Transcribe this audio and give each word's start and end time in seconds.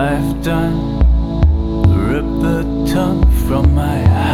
I've 0.00 0.42
done. 0.42 0.98
Rip 2.08 2.24
the 2.40 2.90
tongue 2.90 3.30
from 3.46 3.74
my 3.74 3.98
hide. 3.98 4.29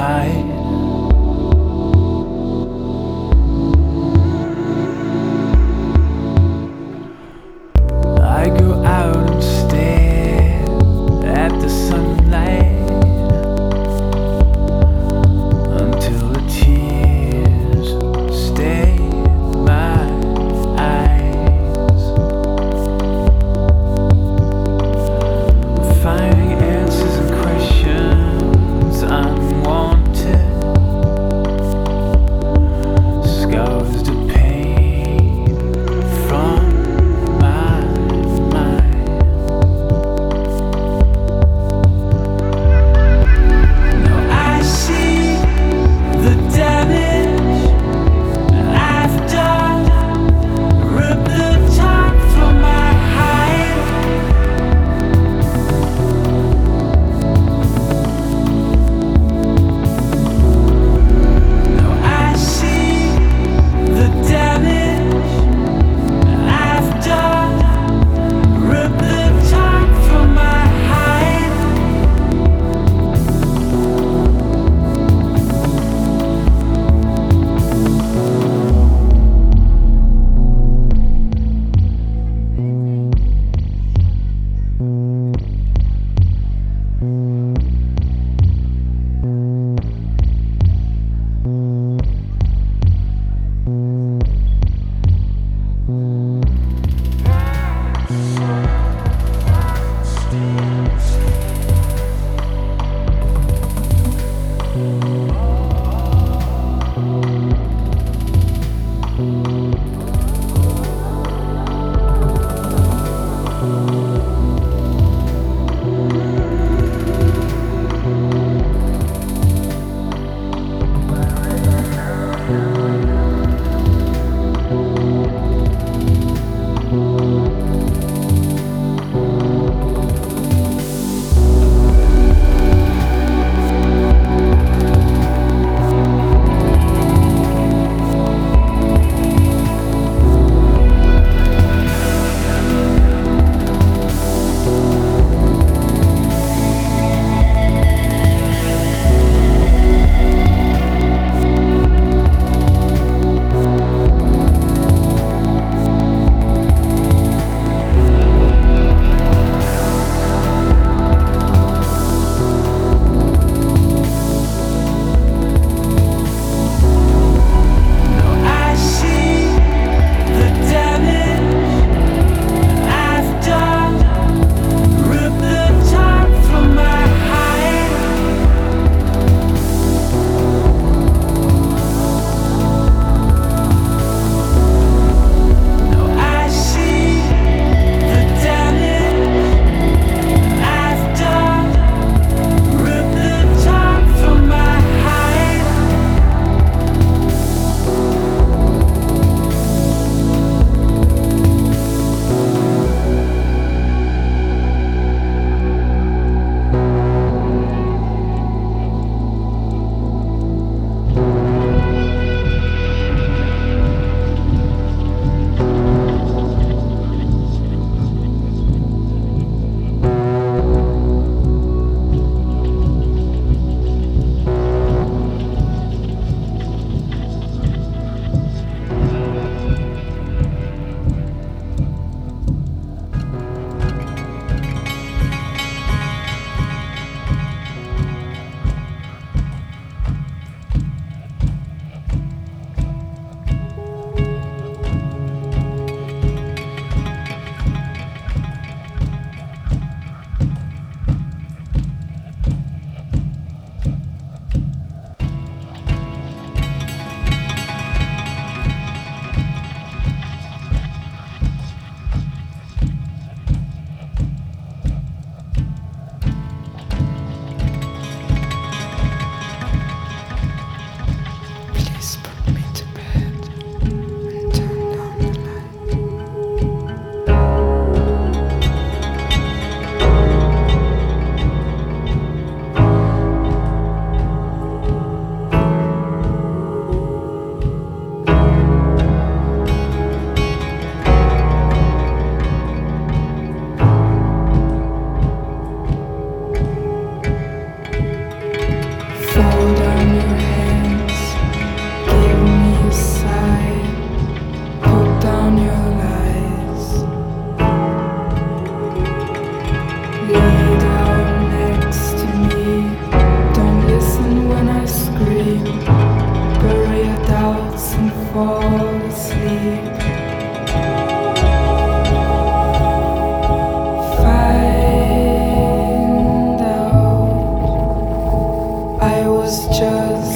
pictures. 329.78 330.35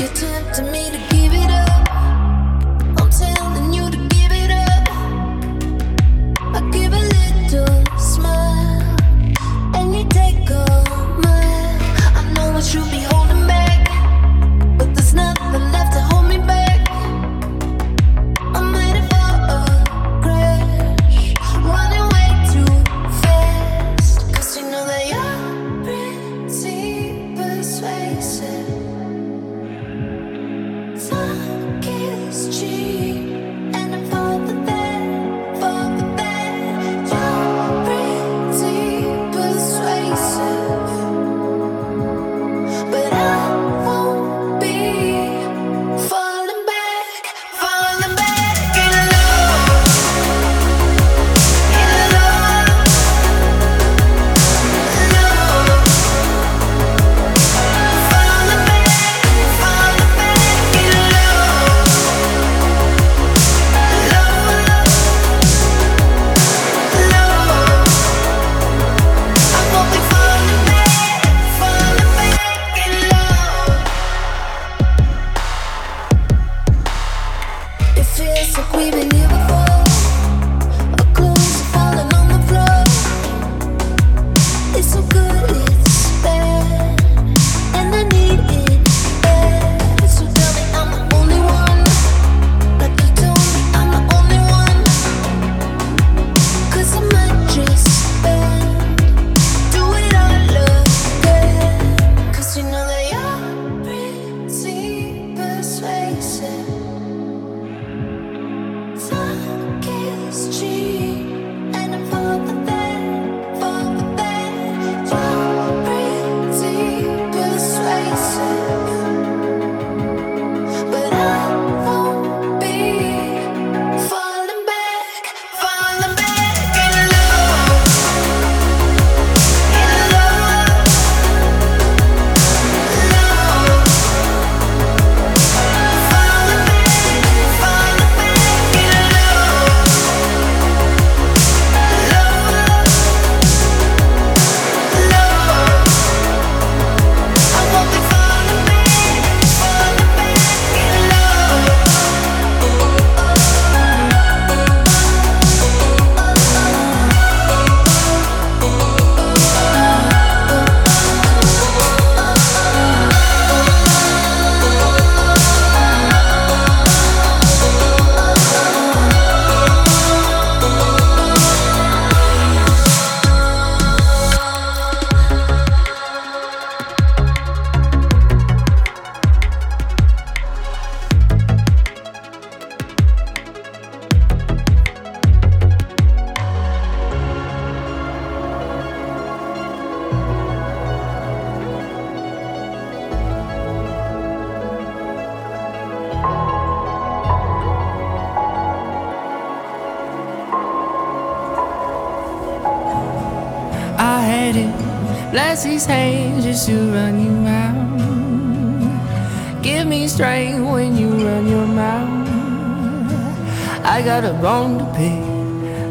Bless 0.00 1.79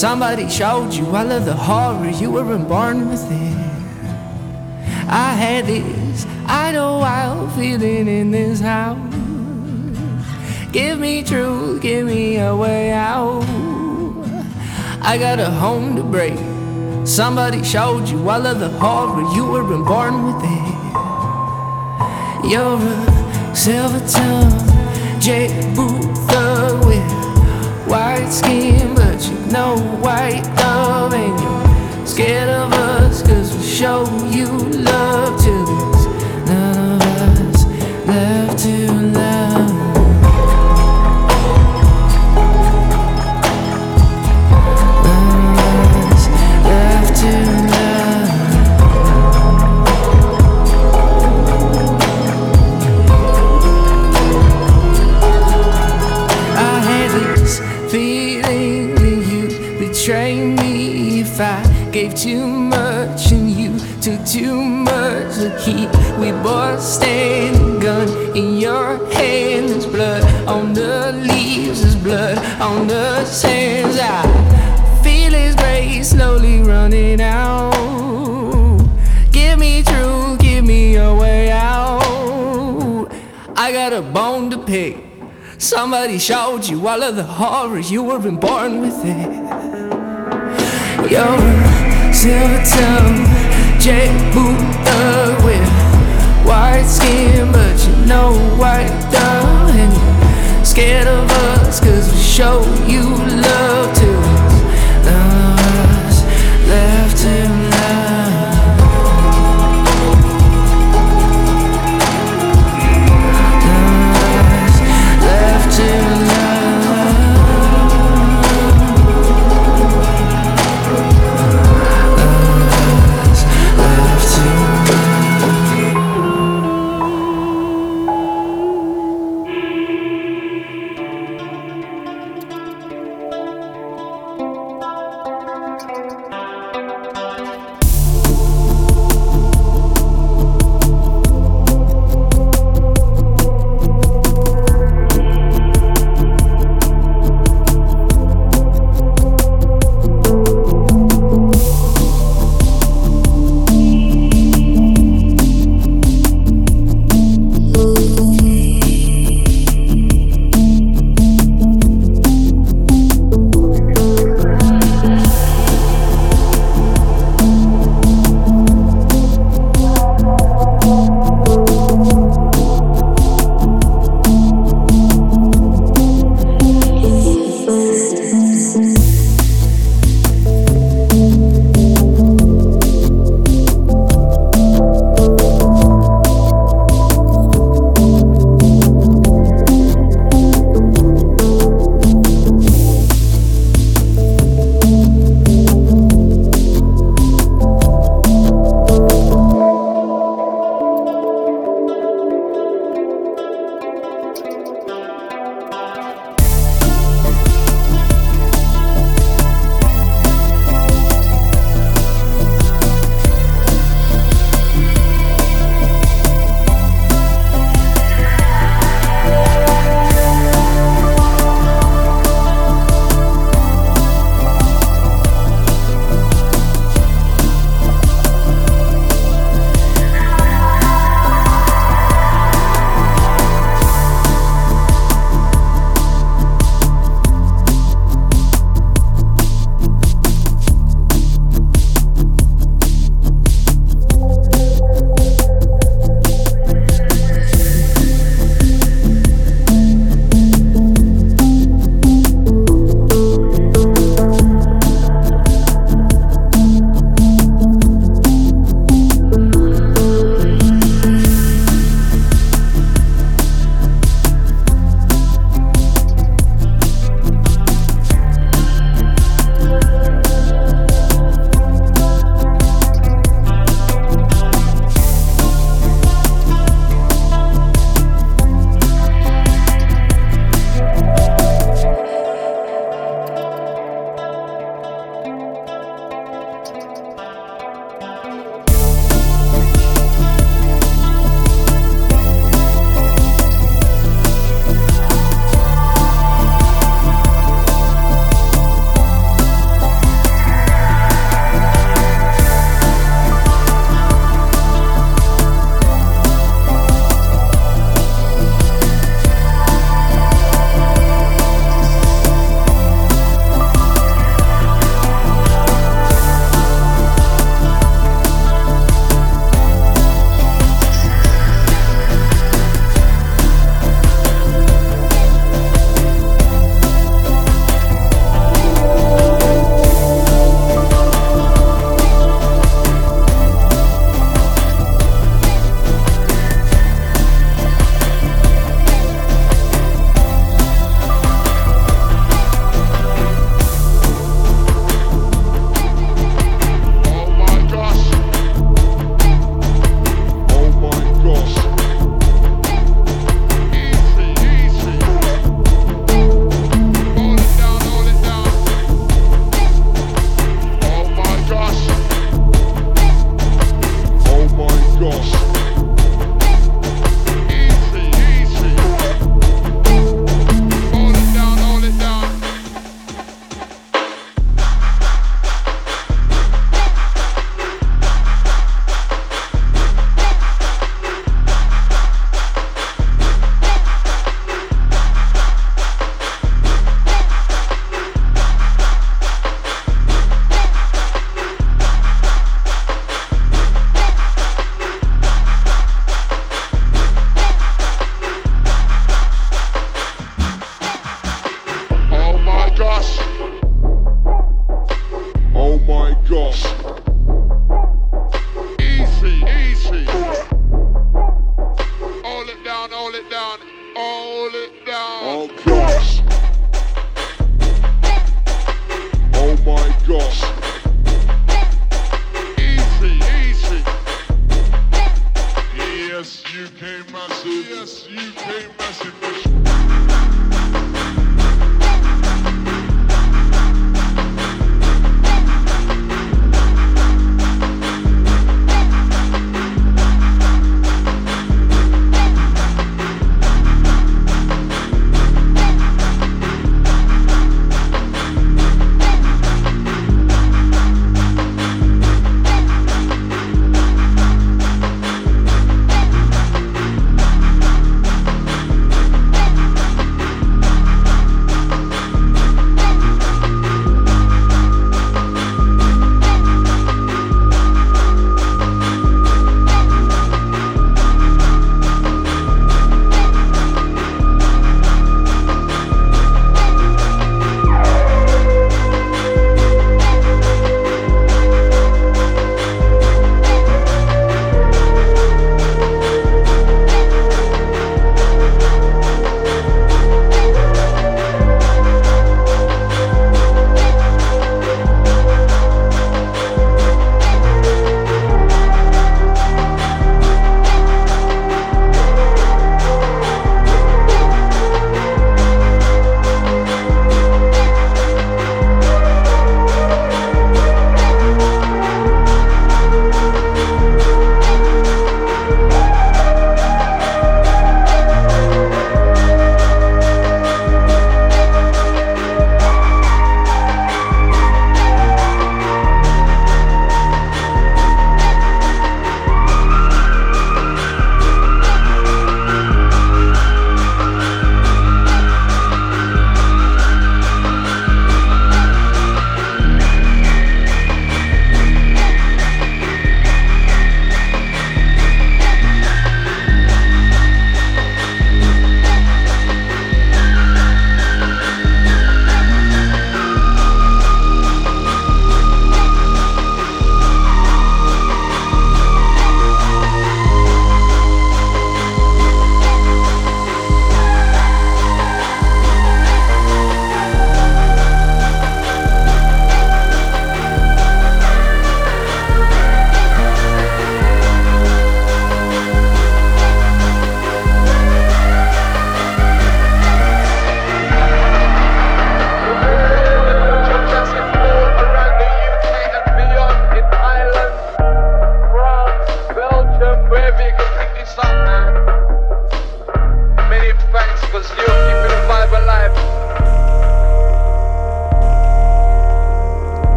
Somebody 0.00 0.48
showed 0.48 0.94
you 0.94 1.04
all 1.14 1.30
of 1.30 1.44
the 1.44 1.54
horror 1.54 2.08
you 2.08 2.30
weren't 2.30 2.66
born 2.66 3.10
with 3.10 3.22
it. 3.30 3.54
I 5.06 5.34
had 5.34 5.66
this 5.66 6.26
idle 6.46 7.00
wild 7.00 7.52
feeling 7.52 8.08
in 8.08 8.30
this 8.30 8.60
house. 8.60 8.96
Give 10.72 10.98
me 10.98 11.22
truth, 11.22 11.82
give 11.82 12.06
me 12.06 12.38
a 12.38 12.56
way 12.56 12.92
out. 12.92 13.44
I 15.02 15.18
got 15.18 15.38
a 15.38 15.50
home 15.50 15.96
to 15.96 16.02
break. 16.02 16.38
Somebody 17.06 17.62
showed 17.62 18.08
you 18.08 18.26
all 18.26 18.46
of 18.46 18.58
the 18.58 18.70
horror, 18.70 19.20
you 19.34 19.44
weren't 19.52 19.86
born 19.86 20.24
with 20.24 20.42
it. 20.42 20.76
You're 22.50 22.80
a 22.80 23.54
silver 23.54 24.00
tongue, 24.08 25.20
J. 25.20 25.48
Booth 25.76 26.16
skin, 28.28 28.94
but 28.94 29.24
you 29.26 29.36
know 29.52 29.78
white 30.02 30.42
love, 30.56 31.14
and 31.14 31.40
you're 31.40 32.06
scared 32.06 32.48
of 32.48 32.72
us, 32.72 33.22
cause 33.22 33.56
we 33.56 33.62
show 33.62 34.04
you 34.30 34.46
love 34.46 35.40
there's 35.42 35.89
Both 66.50 67.00
gun 67.80 68.08
in 68.36 68.58
your 68.58 68.96
hand. 69.14 69.68
There's 69.68 69.86
blood 69.86 70.24
on 70.48 70.72
the 70.72 71.12
leaves, 71.12 71.82
there's 71.82 71.94
blood 71.94 72.38
on 72.60 72.88
the 72.88 73.24
sands. 73.24 73.96
I 74.00 74.22
feel 75.04 75.32
his 75.32 75.54
grace 75.54 76.10
slowly 76.10 76.60
running 76.60 77.20
out. 77.20 77.70
Give 79.30 79.60
me 79.60 79.84
truth, 79.84 80.40
give 80.40 80.64
me 80.64 80.96
a 80.96 81.14
way 81.14 81.52
out. 81.52 83.08
I 83.54 83.70
got 83.70 83.92
a 83.92 84.02
bone 84.02 84.50
to 84.50 84.58
pick. 84.58 84.96
Somebody 85.58 86.18
showed 86.18 86.66
you 86.66 86.88
all 86.88 87.00
of 87.00 87.14
the 87.14 87.22
horrors, 87.22 87.92
you 87.92 88.02
weren't 88.02 88.40
born 88.40 88.80
with 88.80 88.98
it. 89.04 89.30
You're 91.12 91.42
a 92.10 92.12
silver 92.12 92.62
tongue, 92.74 93.24
jet 93.78 94.10
boot 94.34 94.58
thug 94.84 95.44
with 95.44 95.79
white 96.50 96.84
skin, 96.84 97.52
but 97.52 97.76
you 97.86 97.94
know 98.06 98.32
white 98.58 98.90
dog. 99.12 99.70
And 99.82 99.92
you're 99.94 100.64
scared 100.64 101.06
of 101.06 101.30
us, 101.30 101.78
cause 101.78 102.10
we 102.12 102.18
show 102.18 102.56
you 102.86 103.04
love 103.48 103.94
to 104.02 104.10
us. 104.36 104.54
None 105.06 105.49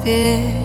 atmosphere. 0.00 0.59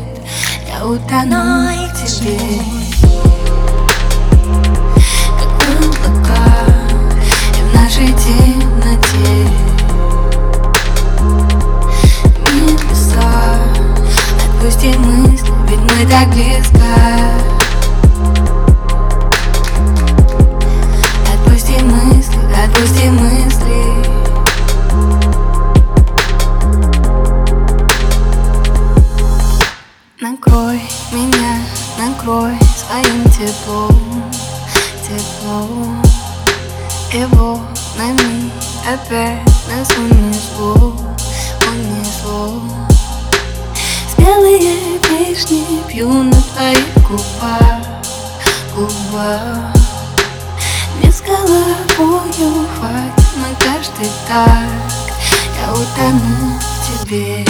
Я 55.66 55.72
утону 55.72 56.60
в 56.60 57.04
тебе. 57.04 57.44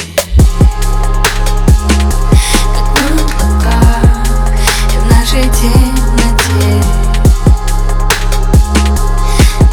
Как 2.73 2.87
облака 3.03 3.77
И 4.93 4.97
в 4.97 5.05
нашей 5.11 5.43
темноте 5.49 6.81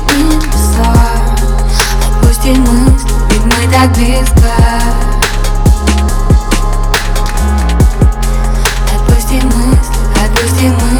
Небеса 0.09 0.93
Отпусти 2.09 2.51
мысли, 2.51 3.12
ведь 3.30 3.45
мы 3.45 3.72
так 3.72 3.93
близко 3.93 4.53
Отпусти 8.93 9.36
мысли, 9.36 10.03
отпусти 10.24 10.68
мысли. 10.68 10.91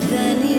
than 0.00 0.46
you. 0.48 0.55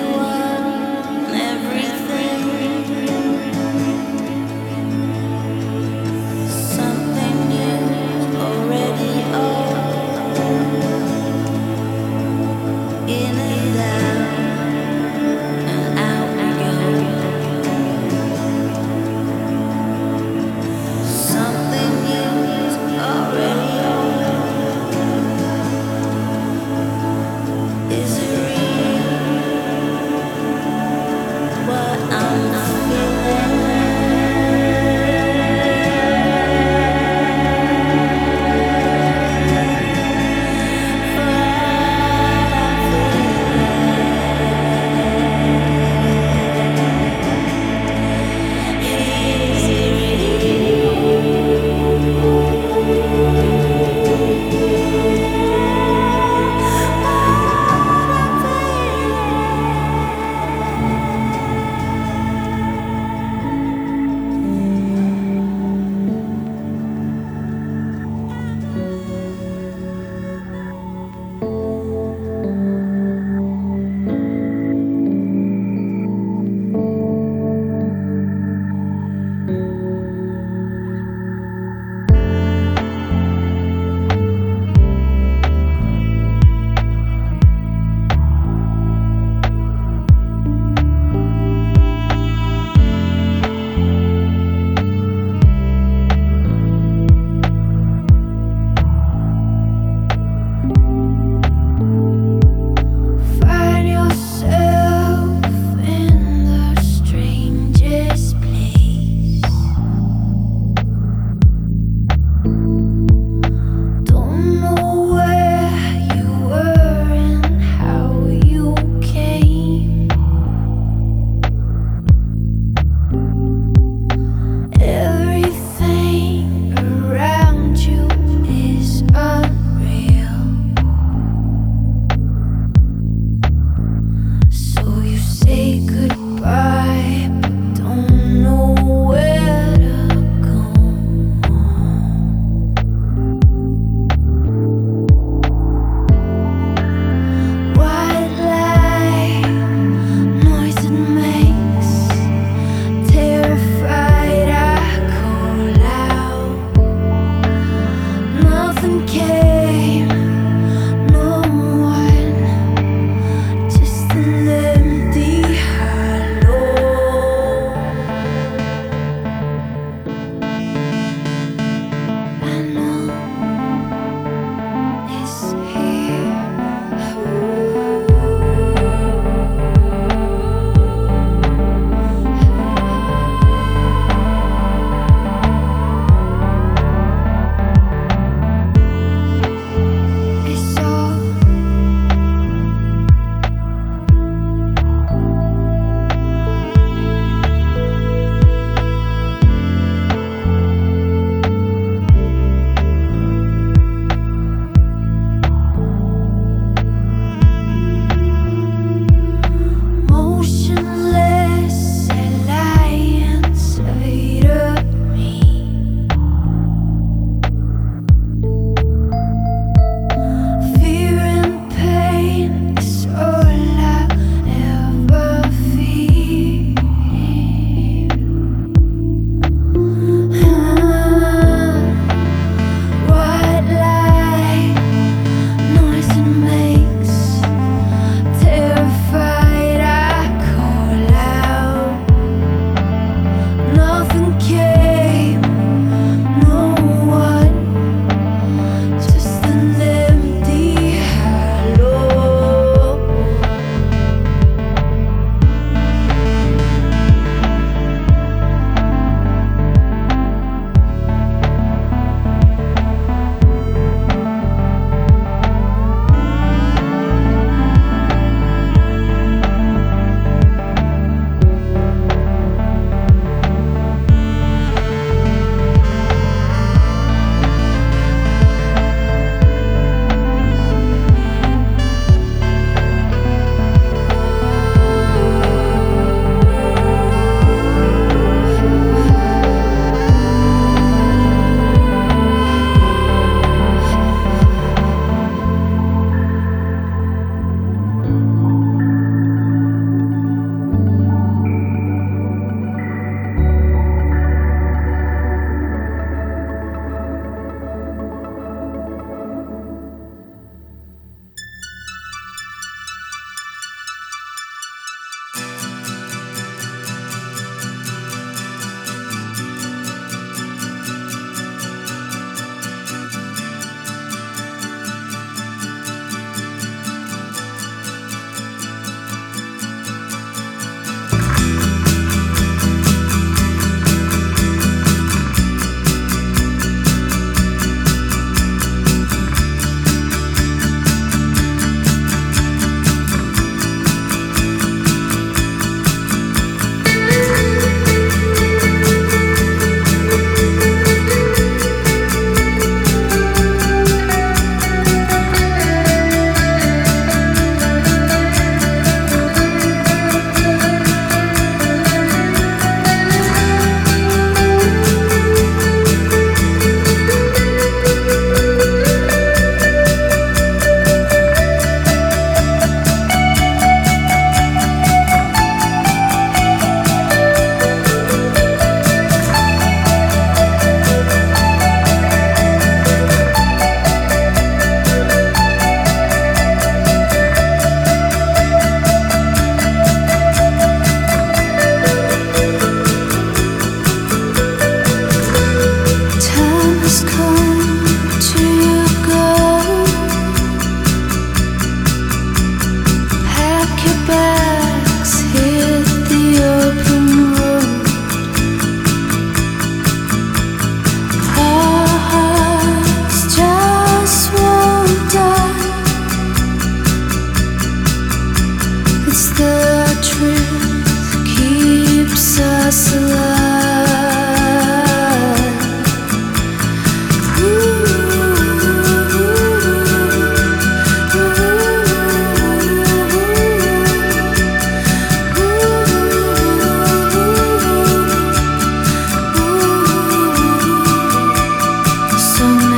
so 442.38 442.46
many 442.46 442.77